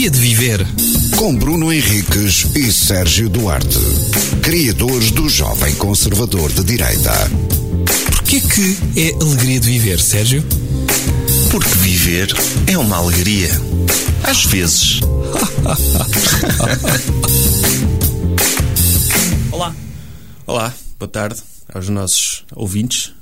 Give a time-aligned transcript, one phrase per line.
[0.00, 0.66] Alegria de Viver.
[1.18, 3.76] Com Bruno Henriques e Sérgio Duarte,
[4.42, 7.12] criadores do Jovem Conservador de Direita.
[8.06, 10.42] Porquê que é alegria de viver, Sérgio?
[11.50, 12.32] Porque viver
[12.66, 13.50] é uma alegria.
[14.24, 15.00] Às vezes.
[19.52, 19.76] Olá.
[20.46, 21.42] Olá, boa tarde
[21.74, 23.12] aos nossos ouvintes.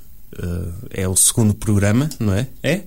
[0.41, 2.47] Uh, é o segundo programa, não é?
[2.63, 2.83] É?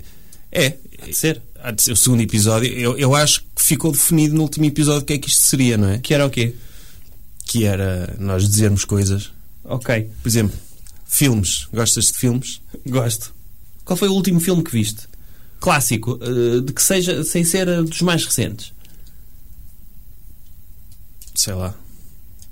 [0.51, 0.79] É.
[1.03, 1.43] Há de ser.
[1.91, 2.73] O segundo episódio.
[2.73, 5.77] Eu, eu acho que ficou definido no último episódio o que é que isto seria,
[5.77, 5.99] não é?
[5.99, 6.57] Que era o quê?
[7.47, 9.31] Que era nós dizermos coisas.
[9.65, 10.11] Ok.
[10.23, 10.59] Por exemplo,
[11.07, 11.69] filmes.
[11.73, 12.61] Gostas de filmes?
[12.87, 13.33] Gosto.
[13.85, 15.07] Qual foi o último filme que viste?
[15.61, 18.73] Clássico, uh, de que seja, sem ser uh, dos mais recentes.
[21.35, 21.75] Sei lá.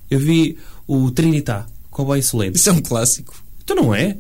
[0.09, 2.57] Eu vi o Trinitá, Cowboy Excelente.
[2.57, 3.43] Isso é um clássico.
[3.65, 4.17] Então não é?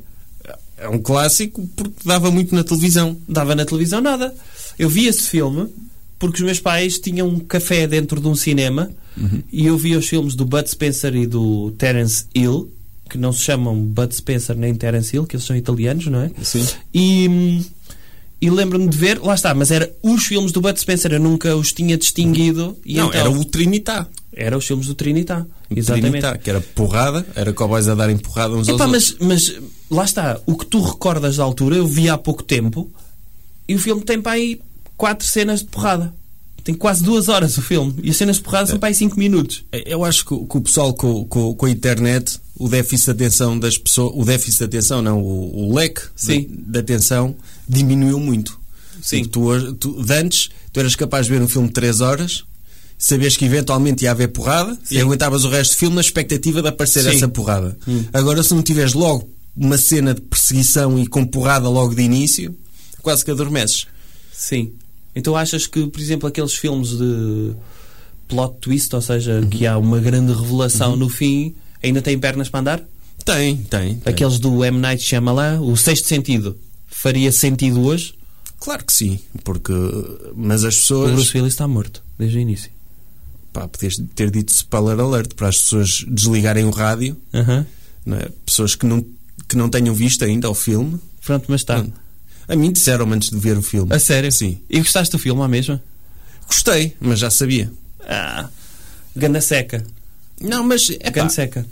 [0.76, 3.16] É um clássico porque dava muito na televisão.
[3.28, 4.34] Dava na televisão nada.
[4.78, 5.68] Eu vi esse filme
[6.18, 9.42] porque os meus pais tinham um café dentro de um cinema Uhum.
[9.52, 12.72] e eu via os filmes do Bud Spencer e do Terence Hill,
[13.08, 16.30] que não se chamam Bud Spencer nem Terence Hill, que eles são italianos, não é?
[16.42, 16.64] Sim.
[16.94, 17.60] E,
[18.40, 21.56] e lembro-me de ver, lá está, mas era os filmes do Bud Spencer, eu nunca
[21.56, 22.78] os tinha distinguido.
[22.86, 24.06] E não, então, era o Trinitá.
[24.32, 25.44] era os filmes do Trinitá.
[25.74, 26.10] Exatamente.
[26.12, 29.16] Trinitá, que era porrada, era cowboys a darem porrada uns aos Epá, outros.
[29.20, 32.88] mas, mas lá está, o que tu recordas da altura, eu vi há pouco tempo
[33.68, 34.60] e o filme tem para aí
[35.00, 36.12] quatro cenas de porrada.
[36.62, 39.18] Tem quase duas horas o filme e as cenas de porrada são para aí cinco
[39.18, 39.64] minutos.
[39.72, 43.10] Eu acho que, o- que o pessoal com, com, com a internet, o déficit de
[43.12, 46.40] atenção das pessoas, o déficit de atenção, não, o, o leque Sim.
[46.42, 47.34] de, de atenção
[47.66, 48.60] diminuiu muito.
[49.00, 49.24] Sim.
[49.24, 52.44] Porque Tu, tu, de antes, tu eras capaz de ver um filme de 3 horas,
[52.98, 54.96] sabias que eventualmente ia haver porrada Sim.
[54.96, 57.08] e aguentavas o resto do filme na expectativa de aparecer Sim.
[57.08, 57.12] Hum.
[57.12, 57.78] essa porrada.
[58.12, 62.54] Agora, se não tiveres logo uma cena de perseguição e com porrada logo de início,
[63.00, 63.86] quase que adormeces.
[64.30, 64.72] Sim.
[65.14, 67.52] Então achas que, por exemplo, aqueles filmes de
[68.28, 72.60] plot twist, ou seja, que há uma grande revelação no fim, ainda têm pernas para
[72.60, 72.82] andar?
[73.24, 73.96] Tem, tem.
[73.96, 74.12] tem.
[74.12, 74.78] Aqueles do M.
[74.78, 76.56] Night Shyamalan, o sexto sentido,
[76.86, 78.14] faria sentido hoje?
[78.60, 79.72] Claro que sim, porque.
[80.34, 81.12] Mas as O pessoas.
[81.12, 82.70] Bruce Willis está morto, desde o início.
[83.52, 87.16] Pá, podias ter dito spoiler alert para as pessoas desligarem o rádio,
[88.06, 88.28] não é?
[88.46, 89.04] pessoas que não,
[89.48, 91.00] que não tenham visto ainda o filme.
[91.24, 91.84] Pronto, mas está.
[92.50, 93.94] A mim disseram antes de ver o filme.
[93.94, 94.30] A sério?
[94.32, 94.58] Sim.
[94.68, 95.80] E gostaste do filme à mesma?
[96.46, 97.72] Gostei, mas já sabia.
[98.00, 98.48] Ah,
[99.14, 99.84] ganda seca.
[100.40, 101.64] Não, mas é Ganda seca.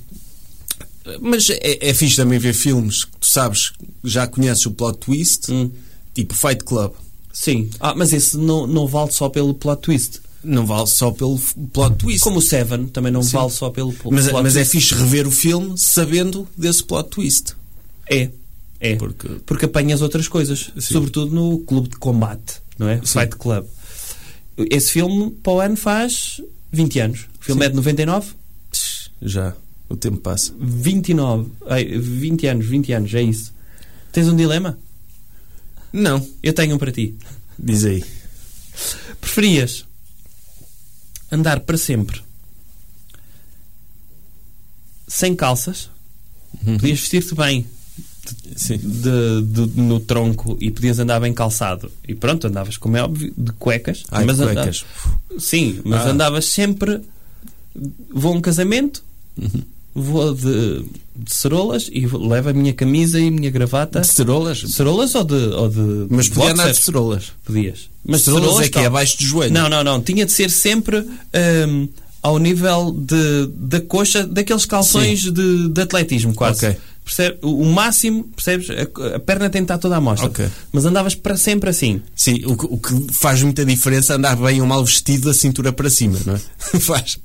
[1.21, 3.72] mas é, é fixe também ver filmes que tu sabes,
[4.05, 5.71] já conheces o plot twist, Hum.
[6.15, 6.93] tipo Fight Club.
[7.33, 7.71] Sim.
[7.81, 10.21] Ah, mas esse não, não vale só pelo plot twist.
[10.44, 11.38] Não vale só pelo
[11.72, 12.21] plot twist.
[12.21, 13.33] Como o Seven também não Sim.
[13.33, 14.71] vale só pelo mas, plot mas é twist.
[14.72, 17.55] fixe rever o filme sabendo desse plot twist.
[18.11, 18.31] É.
[18.81, 18.97] É.
[18.97, 20.71] Porque- Porque apanhas outras coisas.
[20.75, 20.81] Sim.
[20.81, 23.00] Sobretudo no clube de combate, não é?
[23.05, 23.21] Sim.
[23.21, 23.66] Fight Club.
[24.71, 26.41] Esse filme, para o ano, faz
[26.72, 27.21] 20 anos.
[27.41, 27.67] O filme Sim.
[27.67, 28.33] é de 99?
[29.21, 29.55] Já,
[29.88, 30.53] o tempo passa.
[30.61, 31.50] 29.
[31.67, 33.53] Ai, 20 anos, 20 anos, é isso.
[34.12, 34.78] Tens um dilema?
[35.93, 37.17] Não, Eu tenho um para ti.
[37.59, 38.05] diz aí.
[39.21, 39.84] Preferias
[41.33, 42.22] andar para sempre
[45.06, 45.91] sem calças?
[46.65, 47.67] Podias vestir-te bem.
[48.34, 51.91] De- de- no tronco e podias andar bem calçado.
[52.06, 54.05] E pronto, andavas, como é óbvio, de cuecas.
[54.11, 54.84] Ai, mas cuecas.
[55.39, 56.11] Sim, mas Ah.
[56.11, 57.00] andavas sempre.
[58.12, 59.03] Vou a um casamento,
[59.41, 59.62] Uhum.
[59.94, 60.84] vou de,
[61.17, 64.00] de cerolas e vou- levo a minha camisa e a minha gravata.
[64.00, 64.59] De cerolas?
[64.69, 65.34] Cerolas ou de.
[65.34, 67.33] Ou de Mas podia andar de cerolas.
[67.44, 67.88] Podias.
[68.05, 69.53] Mas cerolas é que é abaixo do joelho.
[69.55, 70.00] Não, não, não.
[70.03, 70.99] Tinha de ser sempre
[71.69, 71.88] hum,
[72.22, 76.67] ao nível de, da coxa daqueles calções de, de atletismo, quase.
[76.67, 76.78] Ok.
[77.08, 77.38] Percebe?
[77.41, 78.69] O, máximo, percebes?
[78.69, 80.28] A, a perna tem de estar toda à mostra.
[80.28, 80.46] Ok.
[80.70, 82.02] Mas andavas para sempre assim.
[82.14, 85.32] Sim, o que, o que faz muita diferença é andar bem ou mal vestido da
[85.34, 86.38] cintura para cima, não é?
[86.78, 87.19] faz.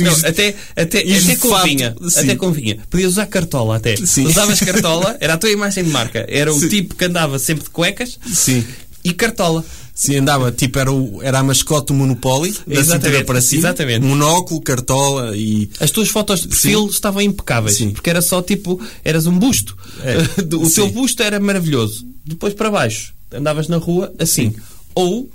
[0.00, 1.94] Não, ires- até, até, ires até fato, convinha.
[2.08, 2.20] sim.
[2.20, 2.78] Até convinha.
[2.88, 3.94] Podias usar cartola até.
[3.96, 4.24] Sim.
[4.26, 6.24] Usavas cartola, era a tua imagem de marca.
[6.30, 6.68] Era o Sim.
[6.68, 8.64] tipo que andava sempre de cuecas Sim.
[9.04, 9.62] e cartola.
[9.96, 13.60] Sim, andava, tipo, era, o, era a mascote do Monopoly, da cintura para cima.
[13.60, 14.04] exatamente.
[14.04, 15.70] Monóculo, cartola e.
[15.80, 17.78] As tuas fotos de perfil estavam impecáveis.
[17.78, 17.92] Sim.
[17.92, 19.74] Porque era só tipo, eras um busto.
[20.02, 20.18] É,
[20.54, 20.90] o teu sim.
[20.90, 22.06] busto era maravilhoso.
[22.26, 24.54] Depois para baixo, andavas na rua assim.
[24.94, 25.30] Ou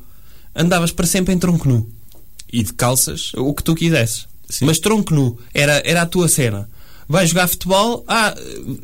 [0.55, 1.89] andavas para sempre em tronco nu.
[2.53, 3.31] E de calças.
[3.35, 4.27] O que tu quisesses.
[4.47, 4.65] Sim.
[4.65, 6.69] Mas tronco nu era, era a tua cena.
[7.11, 8.33] Vais jogar futebol, ah,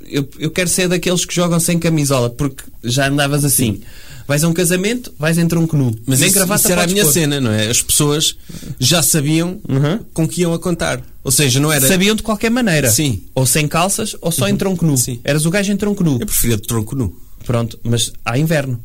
[0.10, 3.82] eu, eu quero ser daqueles que jogam sem camisola, porque já andavas assim.
[4.28, 5.96] Vais a um casamento, vais em tronco nu.
[6.06, 7.14] Mas Nem isso, gravata isso era a minha pôr.
[7.14, 7.70] cena, não é?
[7.70, 8.36] As pessoas
[8.78, 10.00] já sabiam Uhum.
[10.14, 11.02] com que iam a contar.
[11.24, 11.88] Ou seja, não era.
[11.88, 12.90] Sabiam de qualquer maneira.
[12.90, 13.24] Sim.
[13.34, 14.98] Ou sem calças, ou só em tronco nu.
[14.98, 15.22] Sim.
[15.24, 16.18] Eras o gajo em tronco nu.
[16.20, 17.16] Eu preferia de tronco nu.
[17.46, 18.84] Pronto, mas há inverno.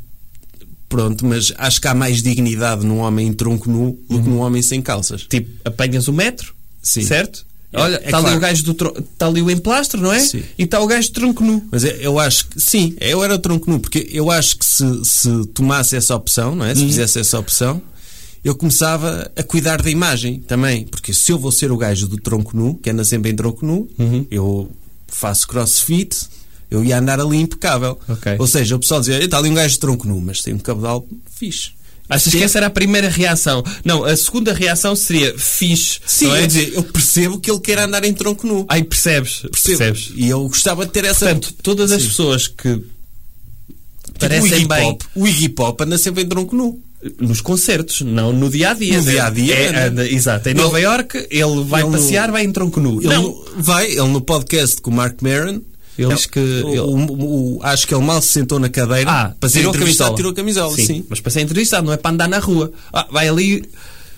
[0.88, 4.38] Pronto, mas acho que há mais dignidade num homem em tronco nu do que num
[4.38, 5.22] homem sem calças.
[5.28, 7.02] Tipo, apanhas o metro, Sim.
[7.02, 7.44] certo?
[7.72, 8.36] É- Olha, é está ali claro.
[8.36, 10.20] o gajo do está ali o emplastro, não é?
[10.20, 10.42] Sim.
[10.58, 11.64] E está o gajo de tronco nu.
[11.70, 15.46] Mas eu- acho que, sim, eu era tronco nu, porque eu acho que se, se
[15.54, 16.74] tomasse essa opção, não é?
[16.74, 17.80] Se fizesse essa opção,
[18.44, 20.84] eu começava a cuidar da imagem também.
[20.84, 23.64] Porque se eu vou ser o gajo do tronco nu, que anda sempre em tronco
[23.64, 23.88] nu,
[24.30, 24.70] eu
[25.08, 26.16] faço crossfit,
[26.70, 27.98] eu ia andar ali impecável.
[28.08, 28.36] Ok.
[28.38, 30.58] Ou seja, o pessoal dizia, está ali um gajo de tronco nu, mas tem um
[30.58, 31.70] cabedal fixe.
[32.08, 33.62] Achas que essa era a primeira reação?
[33.84, 35.98] Não, a segunda reação seria fixe.
[36.06, 36.40] Sim, não é?
[36.40, 38.66] quer dizer, eu percebo que ele quer andar em tronco nu.
[38.68, 39.78] Aí percebes, Percebo.
[39.78, 40.12] percebes.
[40.14, 41.26] E eu gostava de ter essa.
[41.26, 42.08] Portanto, todas as Sim.
[42.08, 42.86] pessoas que Tipo,
[44.14, 46.80] o parecem Iggy bem Pop, o Iggy Pop anda sempre em tronco nu.
[47.18, 48.96] nos concertos, não no dia a dia.
[48.98, 49.84] No dia-a-dia, É, né?
[49.88, 50.48] anda- exato.
[50.48, 53.00] Em Ele- Nova York, ele vai ele no- passear, vai em tronco nu.
[53.00, 55.60] Ele não, no- vai, ele no podcast com o Mark Maron.
[55.98, 59.10] Ele diz que- o- ele- o- o- acho que ele mal se sentou na cadeira
[59.10, 60.16] Ah, para ser tirou a entrevistado, camisola.
[60.16, 60.76] tirou a camisola.
[60.76, 61.04] Sim.
[61.08, 62.72] Mas para ser entrevistado, não é para andar na rua.
[62.92, 63.64] Ah, vai ali.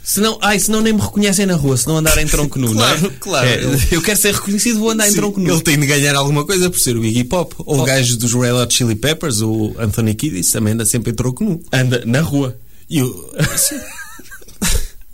[0.06, 3.00] Senão, ai, senão nem me reconhecem na rua, se não andar em tronco nu, Claro,
[3.00, 3.12] não é?
[3.18, 3.48] claro.
[3.48, 5.50] É, eu quero ser reconhecido, vou andar em Sim, tronco nu.
[5.50, 7.54] Ele tem de ganhar alguma coisa por ser o Iggy Pop.
[7.60, 7.82] Ou Oh.
[7.82, 11.42] o gajo dos Red Hot Chili Peppers, o Anthony Kiddis, também anda sempre em tronco
[11.42, 11.58] nu.
[11.72, 12.54] Anda na rua.
[12.90, 13.00] E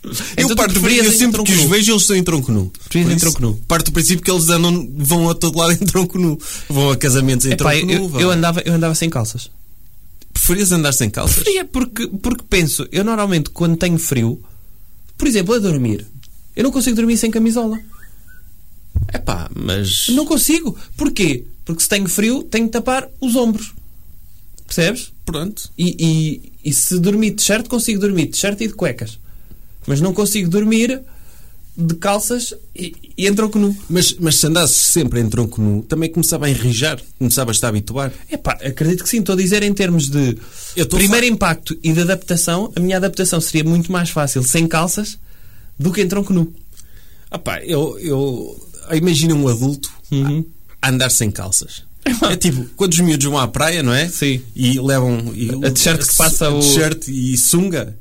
[0.03, 0.13] eu,
[0.45, 1.69] Então parto do princípio, em sempre que os nu?
[1.69, 2.71] vejo, eles estão em tronco nu.
[2.89, 3.57] Preferias em tronco nu?
[3.69, 6.39] Parto do princípio que eles andam, vão a todo lado em tronco nu.
[6.69, 7.93] Vão a casamentos em Epá, tronco nu.
[7.93, 8.21] eu, vão.
[8.21, 9.51] eu andava, eu andava sem calças.
[10.33, 11.37] Preferias andar sem calças?
[11.37, 14.43] Preferia porque, porque penso, eu normalmente quando tenho frio,
[15.19, 16.07] por exemplo, a dormir,
[16.57, 17.79] eu não consigo dormir sem camisola.
[19.13, 20.09] Epá, mas.
[20.09, 20.77] Não consigo.
[20.97, 21.45] Porquê?
[21.65, 23.73] Porque se tenho frio, tenho que tapar os ombros.
[24.67, 25.13] Percebes?
[25.25, 25.69] Pronto.
[25.77, 29.19] E, e, e se dormir de shirt, consigo dormir de shirt e de cuecas.
[29.91, 31.01] Mas não consigo dormir
[31.77, 33.77] de calças e, e em tronco nu.
[33.89, 37.67] Mas, mas se andasses sempre em tronco nu, também começava a enrijar, começava a estar
[37.67, 38.13] a habituar.
[38.31, 39.19] Epá, acredito que sim.
[39.19, 40.37] Estou a dizer em termos de
[40.89, 45.19] primeiro falar- impacto e de adaptação, a minha adaptação seria muito mais fácil sem calças
[45.79, 46.53] do que em tronco nu.
[47.31, 50.45] Ah pá, eu, eu imagino um adulto Uhum.
[50.83, 51.83] a andar sem calças.
[52.31, 54.09] É tipo, quando os miúdos vão à praia, não é?
[54.09, 54.41] Sim.
[54.57, 57.97] E levam e, A t-shirt que passa o- t-shirt e sunga.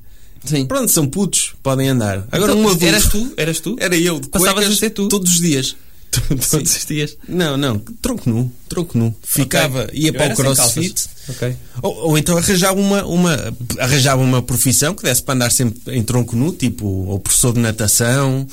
[0.45, 0.65] Sim.
[0.65, 2.27] Pronto, são putos, podem andar.
[2.31, 2.85] Agora Então, um adulto.
[2.85, 3.33] Eras tu?
[3.37, 3.75] Eras tu?
[3.79, 5.07] Era eu, Passavas a ser tu?
[5.07, 5.75] todos os dias.
[6.49, 7.15] Todos os dias.
[7.27, 9.13] Não, não, tronco nu, tronco nu.
[9.21, 11.07] Ficava, ia Eu para o crossfit.
[11.29, 11.55] Ok.
[11.83, 16.01] Ou, ou então arranjava uma, uma, arranjava uma profissão que desse para andar sempre em
[16.01, 18.47] tronco nu, tipo ou professor de natação,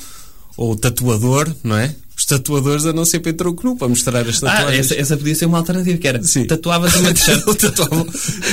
[0.55, 1.95] ou tatuador, não é?
[2.27, 4.91] Tatuadores andam sempre em tronco nu para mostrar as Ah, tatuagens.
[4.91, 6.45] essa, essa podia ser uma alternativa, que era Sim.
[6.45, 7.41] tatuavas uma t-shirt.
[7.57, 8.05] Tatuava-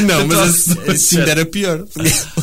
[0.06, 1.84] Não, mas assim, era pior.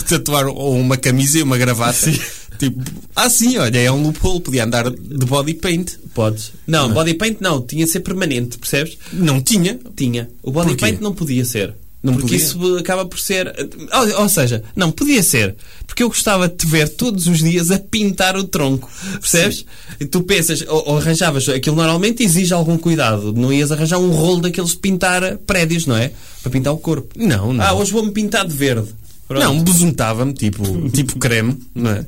[0.10, 2.12] Tatuar ou uma camisa e uma gravata.
[2.60, 2.84] Tipo,
[3.16, 5.94] ah, sim, olha, é um loophole, podia andar de body paint.
[6.14, 6.52] Podes.
[6.68, 8.98] Não, body paint não, tinha de ser permanente, percebes?
[9.14, 9.80] Não tinha.
[9.96, 10.30] Tinha.
[10.44, 10.86] O body Porquê?
[10.86, 11.74] paint não podia ser.
[12.04, 12.38] Não porque podia?
[12.38, 13.54] isso acaba por ser.
[13.94, 15.56] Ou, ou seja, não, podia ser.
[15.86, 18.90] Porque eu gostava de te ver todos os dias a pintar o tronco.
[19.20, 19.66] Percebes?
[20.00, 21.48] E tu pensas, ou, ou arranjavas.
[21.50, 23.34] Aquilo normalmente exige algum cuidado.
[23.34, 26.12] Não ias arranjar um rolo daqueles de pintar prédios, não é?
[26.42, 27.14] Para pintar o corpo.
[27.16, 27.64] Não, não.
[27.64, 28.88] Ah, hoje vou-me pintar de verde.
[29.28, 29.44] Pronto.
[29.44, 32.06] Não, besuntava-me, tipo, tipo creme, não é?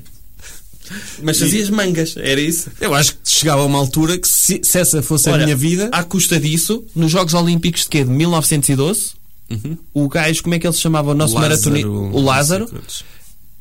[1.21, 2.69] Mas fazias mangas, era isso?
[2.81, 5.55] Eu acho que chegava a uma altura que se, se essa fosse a Olha, minha
[5.55, 5.89] vida.
[5.91, 8.03] À custa disso, nos Jogos Olímpicos de quê?
[8.03, 9.11] De 1912,
[9.93, 11.11] o gajo, como é que ele se chamava?
[11.11, 11.89] O nosso maratonista?
[11.89, 12.69] O Lázaro.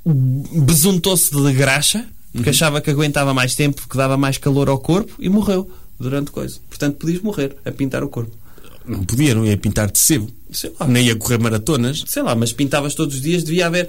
[0.04, 5.12] besuntou-se de graxa porque achava que aguentava mais tempo, que dava mais calor ao corpo
[5.18, 6.58] e morreu durante coisa.
[6.68, 8.32] Portanto, podias morrer a pintar o corpo.
[8.86, 10.28] Não podia, não ia pintar de sebo.
[10.50, 10.88] Sei lá.
[10.88, 12.02] Nem ia correr maratonas.
[12.06, 13.88] Sei lá, mas pintavas todos os dias, devia haver.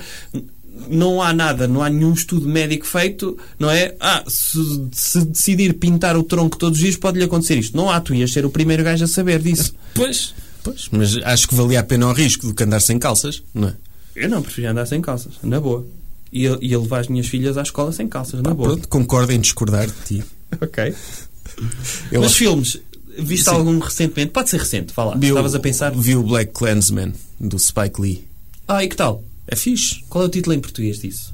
[0.90, 3.96] Não há nada, não há nenhum estudo médico feito, não é?
[4.00, 4.58] Ah, se,
[4.92, 7.78] se decidir pintar o tronco todos os dias, pode-lhe acontecer isto.
[7.78, 9.74] Não há, tu ias ser o primeiro gajo a saber disso.
[9.94, 10.34] Pois.
[10.64, 13.68] Pois, mas acho que valia a pena o risco do que andar sem calças, não
[13.70, 13.76] é?
[14.16, 15.86] Eu não, preferia andar sem calças, na boa.
[16.32, 18.70] E ia, ia levar as minhas filhas à escola sem calças, na boa.
[18.70, 20.24] Pronto, concordo em discordar de ti.
[20.62, 20.96] Ok.
[22.12, 22.78] Eu Mas acho- filmes,
[23.20, 23.52] viste Sim.
[23.52, 24.32] algum recentemente?
[24.32, 25.16] Pode ser recente, vá lá.
[25.16, 25.92] vi o- Estavas a pensar.
[25.92, 28.28] Vi o Black Clansman, do Spike Lee.
[28.68, 29.24] Ah, e que tal?
[29.48, 30.04] É fixe.
[30.10, 31.34] Qual é o título em português disso?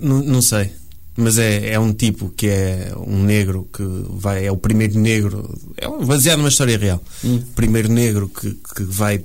[0.00, 0.72] Não, não sei.
[1.16, 4.46] Mas é, é um tipo que é um negro que vai.
[4.46, 5.56] É o primeiro negro.
[5.76, 7.02] É baseado numa história real.
[7.24, 7.40] Hum.
[7.54, 9.22] Primeiro negro que, que vai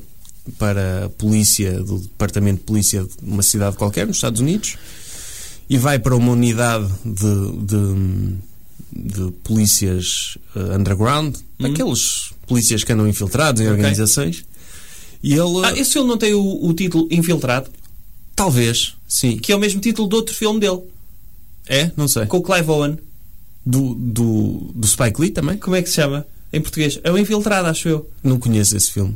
[0.57, 4.77] para a polícia, do departamento de polícia de uma cidade qualquer, nos Estados Unidos,
[5.69, 8.35] e vai para uma unidade de, de,
[9.15, 13.69] de polícias eh, underground, aqueles polícias que andam infiltrados em Hum.
[13.73, 13.77] Ok.
[13.83, 14.43] organizações.
[15.21, 15.65] E ele.
[15.65, 17.69] Ah, esse filme não tem o, o título Infiltrado,
[18.35, 19.37] Talvez, sim.
[19.37, 20.81] que é o mesmo título de outro filme dele,
[21.69, 21.91] É?
[21.95, 22.25] Não sei.
[22.25, 22.97] com o Clive Owen.
[23.65, 25.55] Do, do, do Spike Lee também?
[25.57, 26.25] Como é que se chama?
[26.51, 26.99] Em português?
[27.03, 28.09] É o Infiltrado, acho eu.
[28.23, 29.15] Não conheço esse filme.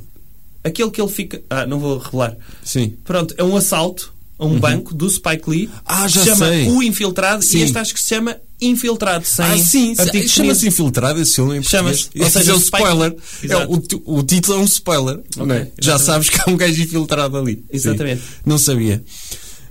[0.64, 1.42] aquele que ele fica.
[1.50, 2.38] Ah, não vou revelar.
[2.64, 2.94] Sim.
[3.04, 5.70] Pronto, é um assalto a um banco do Spike Lee.
[5.86, 6.68] Ah, já se chama sei.
[6.70, 7.60] O Infiltrado Sim.
[7.60, 9.26] e este acho que se chama Infiltrado.
[9.26, 9.94] Sem Ah, sim,
[10.28, 12.04] chama-se infiltrado esse filme em Chama-se.
[12.04, 12.26] português.
[12.36, 13.16] Ou seja, é um Spike- spoiler.
[13.50, 15.20] É, o, o título é um spoiler.
[15.36, 15.70] não é?
[15.82, 17.64] Já sabes que há um gajo infiltrado ali.
[17.72, 18.22] Exatamente.
[18.22, 18.28] Sim.
[18.46, 19.04] Não sabia.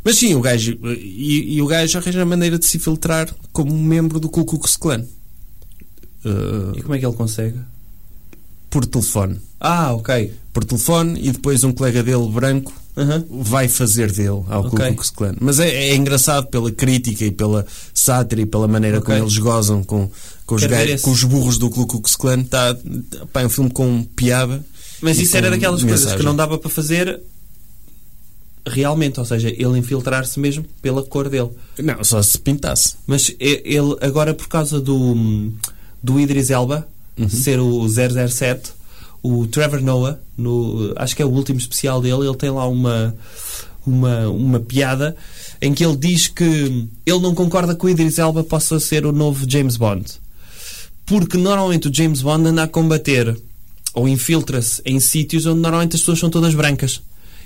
[0.05, 0.77] Mas sim, o gajo.
[0.99, 4.77] E, e o gajo arranja a maneira de se infiltrar como membro do Ku Klux
[4.77, 5.05] Klan.
[6.25, 7.59] Uh, E como é que ele consegue?
[8.71, 9.39] por telefone.
[9.61, 10.33] Ah, ok.
[10.51, 12.73] Por telefone e depois um colega dele branco
[13.31, 14.87] vai fazer dele ao Ku Ok.
[14.95, 15.35] Klux Klan.
[15.41, 19.13] Mas é, é engraçado pela crítica e pela sátira e pela maneira Ok.
[19.15, 20.11] como eles gozam com,
[20.47, 22.45] com, os, gajos- com os burros do Ku Klux Klan.
[22.45, 22.75] Tá,
[23.31, 24.65] pá, é um filme com piada.
[25.03, 26.19] Mas isso era daquelas coisas mensagem.
[26.19, 27.21] que não dava para fazer
[28.67, 31.51] realmente, ou seja, ele infiltrar-se mesmo pela cor dele.
[31.79, 32.97] Não, só se pintasse.
[33.07, 35.53] Mas ele, agora por causa do,
[36.03, 36.87] do Idris Elba
[37.19, 37.29] Uhum.
[37.29, 38.73] ser o 007,
[39.23, 43.15] o Trevor Noah, no, acho que é o último especial dele, ele tem lá uma,
[43.87, 45.15] uma, uma piada
[45.61, 46.45] em que ele diz que
[47.05, 50.05] ele não concorda que o Idris Elba possa ser o novo James Bond.
[51.05, 53.39] Porque normalmente o James Bond anda a combater
[53.95, 57.03] ou infiltra-se em sítios onde normalmente as pessoas são todas brancas.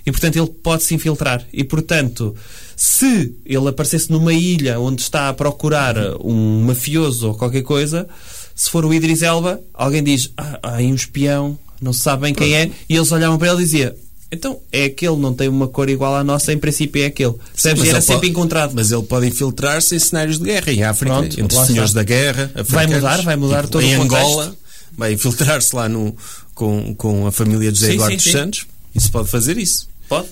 [0.06, 1.44] E portanto ele pode se infiltrar.
[1.52, 2.34] E portanto,
[2.76, 8.06] se ele aparecesse numa ilha onde está a procurar um mafioso ou qualquer coisa,
[8.54, 12.22] se for o Idris Elba, alguém diz: Ah, há aí um espião, não se sabe
[12.22, 12.70] bem quem é.
[12.88, 13.92] E eles olhavam para ele e diziam:
[14.30, 17.34] Então é aquele, não tem uma cor igual à nossa, em princípio é aquele.
[17.52, 17.82] Percebes?
[17.84, 18.72] E era sempre pode- encontrado.
[18.76, 22.00] Mas ele pode infiltrar-se em cenários de guerra em África, Pronto, entre senhores está.
[22.00, 22.50] da guerra.
[22.68, 24.24] Vai mudar, vai mudar tipo, todo em o contexto.
[24.24, 24.56] Angola,
[24.96, 26.16] vai infiltrar-se lá no,
[26.54, 28.32] com, com a família de José Sim, Eduardo sim, dos sim.
[28.32, 28.66] Santos.
[28.94, 29.88] Isso pode fazer isso.
[30.08, 30.28] Pode?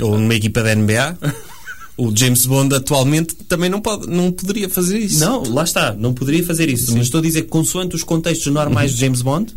[0.00, 1.18] Ou numa equipa da NBA.
[1.96, 5.18] o James Bond atualmente também não, pode, não poderia fazer isso.
[5.18, 6.92] Não, lá está, não poderia fazer isso.
[6.92, 9.54] Mas estou a dizer que, consoante os contextos normais de James Bond,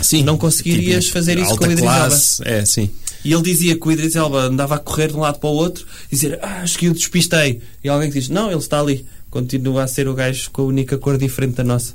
[0.00, 0.22] Sim.
[0.22, 2.50] não conseguirias Tipo, fazer isso com o Idris Elba.
[2.50, 2.88] É, sim.
[3.24, 5.54] E ele dizia que o Idris Elba andava a correr de um lado para o
[5.54, 7.60] outro e dizer, ah, acho que eu despistei.
[7.82, 9.04] E alguém diz, não, ele está ali.
[9.30, 11.94] Continua a ser o gajo com a única cor diferente da nossa.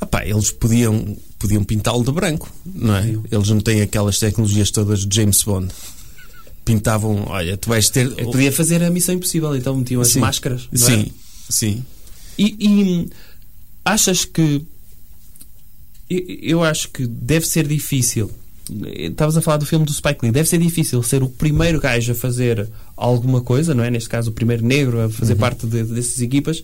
[0.00, 3.16] Ah pá, eles podiam, podiam pintá-lo de branco, não é?
[3.30, 5.68] Eles não têm aquelas tecnologias todas de James Bond.
[6.64, 8.06] Pintavam, olha, tu vais ter.
[8.18, 10.20] Eu podia fazer a missão impossível, então metiam as Sim.
[10.20, 10.68] máscaras.
[10.72, 10.76] é?
[10.76, 11.10] Sim,
[11.48, 11.84] sim.
[12.38, 13.10] E, e,
[13.84, 14.64] achas que.
[16.08, 18.30] Eu, acho que deve ser difícil.
[18.94, 20.32] Estavas a falar do filme do Spike Lee.
[20.32, 23.90] Deve ser difícil ser o primeiro gajo a fazer alguma coisa, não é?
[23.90, 26.62] Neste caso, o primeiro negro a fazer parte de, dessas equipas.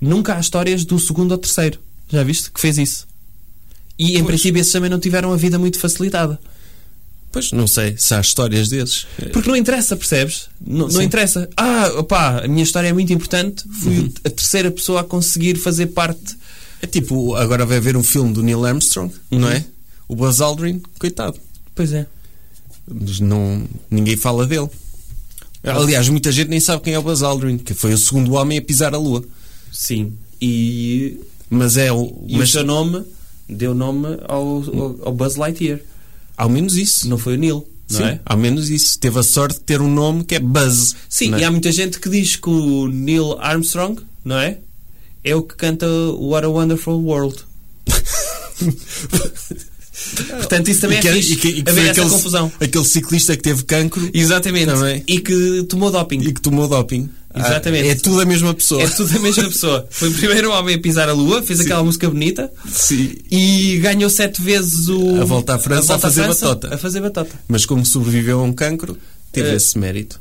[0.00, 1.78] Nunca há histórias do segundo ou terceiro.
[2.08, 2.50] Já viste?
[2.50, 3.06] Que fez isso.
[3.98, 6.40] E em princípio esses também não tiveram a vida muito facilitada.
[7.32, 9.06] Pois, não sei se há histórias desses.
[9.32, 10.48] Porque não interessa, percebes?
[10.60, 11.48] Não, não interessa.
[11.56, 13.64] Ah, opá, a minha história é muito importante.
[13.80, 16.36] Fui a terceira pessoa a conseguir fazer parte
[16.82, 19.64] É tipo, agora vai haver um filme do Neil Armstrong, não é?
[20.08, 21.38] O Buzz Aldrin, coitado.
[21.74, 22.06] Pois é.
[22.88, 24.68] Mas não, ninguém fala dele.
[25.62, 28.58] Aliás, muita gente nem sabe quem é o Buzz Aldrin, que foi o segundo homem
[28.58, 29.22] a pisar a Lua.
[29.70, 30.14] Sim.
[30.42, 32.24] E, Mas é o.
[32.26, 33.04] e o mas seu nome
[33.48, 34.64] deu nome ao,
[35.04, 35.80] ao Buzz Lightyear.
[36.42, 37.08] Ao menos isso.
[37.08, 38.20] Não foi o Neil, não Sim, é?
[38.24, 38.98] ao menos isso.
[38.98, 40.94] Teve a sorte de ter um nome que é Buzz.
[41.08, 41.40] Sim, é?
[41.40, 44.58] e há muita gente que diz que o Neil Armstrong, não é?
[45.22, 45.86] É o que canta
[46.18, 47.36] What a Wonderful World.
[50.30, 51.36] Portanto, isso também E que- é e fixe.
[51.36, 52.50] que- e que haver aquele, confusão.
[52.60, 54.66] aquele ciclista que teve cancro Exatamente.
[54.66, 55.04] Também.
[55.06, 56.20] E que tomou doping.
[56.20, 57.08] e que tomou doping.
[57.34, 57.88] Exatamente.
[57.88, 58.82] Ah, é tudo a mesma pessoa.
[58.82, 59.86] É tudo a mesma pessoa.
[59.90, 63.14] Foi o primeiro homem a pisar a lua, fez aquela música bonita Sim.
[63.30, 65.20] e ganhou sete vezes o.
[65.20, 66.74] A volta à França a fazer França batota.
[66.74, 67.38] A fazer batota.
[67.46, 68.98] Mas como sobreviveu a um cancro,
[69.32, 70.20] teve Eh, esse mérito.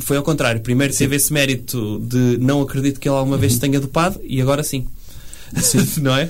[0.00, 0.60] Foi ao contrário.
[0.60, 4.40] Primeiro teve esse mérito de não acredito que ele alguma vez se tenha dopado e
[4.40, 4.86] agora sim.
[6.02, 6.28] não é?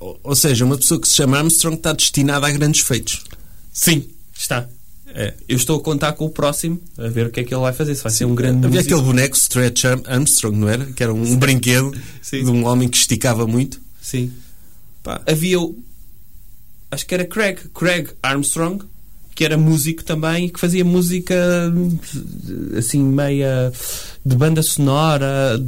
[0.00, 3.22] Ou- Ou seja, uma pessoa que se chama Armstrong está destinada a grandes feitos.
[3.72, 4.04] Sim,
[4.36, 4.68] está.
[5.18, 5.32] É.
[5.48, 7.72] Eu estou a contar com o próximo a ver o que é que ele vai
[7.72, 7.94] fazer.
[7.94, 10.84] Se vai ser um grande Havia aquele boneco Stretch Arm- Armstrong, não era?
[10.92, 12.44] Que era um brinquedo Sim.
[12.44, 13.80] de um homem que esticava muito.
[14.02, 14.30] Sim.
[15.02, 15.22] Pá.
[15.26, 15.74] Havia o.
[16.90, 17.58] Acho que era Craig.
[17.74, 18.84] Craig Armstrong,
[19.34, 21.34] que era músico também e que fazia música
[22.76, 23.72] assim, meia
[24.24, 25.58] de banda sonora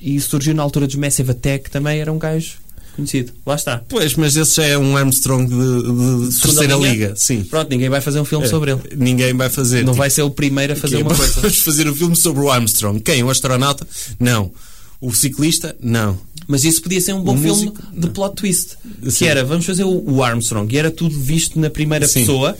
[0.00, 1.70] e surgiu na altura dos Massive Attack.
[1.70, 2.54] Também era um gajo
[2.96, 3.32] conhecido.
[3.46, 3.82] Lá está.
[3.88, 6.90] Pois, mas esse já é um Armstrong de, de terceira linha?
[6.90, 7.14] liga.
[7.16, 7.44] Sim.
[7.44, 8.48] Pronto, ninguém vai fazer um filme É.
[8.48, 8.80] sobre ele.
[8.96, 9.78] Ninguém vai fazer.
[9.84, 11.32] Não Tipo, vai ser o primeiro a fazer uma coisa.
[11.40, 12.98] Vamos fazer um filme sobre o Armstrong.
[13.00, 13.22] Quem?
[13.22, 13.86] O astronauta?
[14.18, 14.50] Não.
[15.00, 15.76] O ciclista?
[15.80, 16.18] Não.
[16.48, 17.82] Mas isso podia ser um bom O filme músico?
[17.92, 18.76] de plot twist.
[19.08, 19.10] Sim.
[19.18, 20.72] Que era, vamos fazer o, o Armstrong.
[20.74, 22.20] E era tudo visto na primeira Sim.
[22.20, 22.56] pessoa.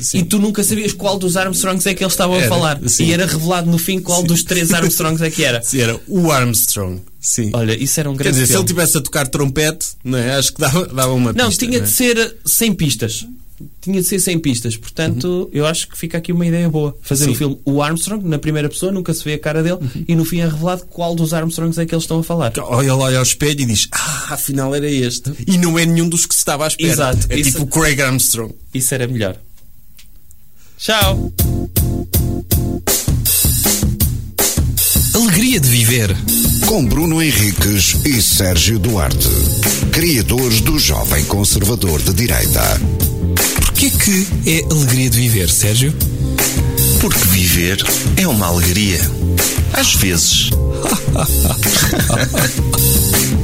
[0.00, 0.18] Sim.
[0.18, 2.80] E tu nunca sabias qual dos Armstrongs é que eles estavam a Era, falar.
[2.88, 3.04] sim.
[3.06, 5.62] E era revelado no fim qual dos três Armstrongs é que era.
[5.62, 7.00] Se era o Armstrong.
[7.20, 7.50] Sim.
[7.54, 8.62] Olha, isso era um Quer grande dizer, se filme.
[8.64, 10.34] ele tivesse a tocar trompete, não é?
[10.36, 11.64] acho que dava, dava uma Não, pista.
[11.64, 11.88] tinha não é?
[11.88, 13.26] de ser sem pistas.
[13.80, 14.76] tinha de ser sem pistas.
[14.76, 16.94] Portanto, eu acho que fica aqui uma ideia boa.
[17.00, 17.30] Fazer Sim.
[17.30, 20.24] o filme O Armstrong, na primeira pessoa, nunca se vê a cara dele, e no
[20.24, 22.52] fim é revelado qual dos Armstrongs é que eles estão a falar.
[22.58, 25.32] Olha, olha ao espelho e diz: Ah, afinal era este.
[25.46, 26.92] E não é nenhum dos que se estava à espera.
[26.92, 27.26] Exato.
[27.30, 28.52] É Isso- tipo o Craig Armstrong.
[28.74, 29.38] Isso era melhor.
[30.84, 31.32] Tchau!
[35.14, 36.14] Alegria de viver.
[36.66, 39.30] Com Bruno Henriques e Sérgio Duarte,
[39.92, 42.78] criadores do Jovem Conservador de Direita.
[43.62, 45.94] Porquê que é alegria de viver, Sérgio?
[47.00, 47.82] Porque viver
[48.18, 49.00] é uma alegria.
[49.72, 50.50] Às vezes.